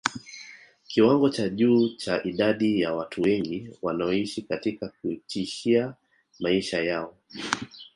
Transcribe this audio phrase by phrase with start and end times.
[0.87, 5.93] Kiwango cha juu cha idadi ya watu wengi wanaoishi katika kutishia
[6.39, 7.17] maisha yao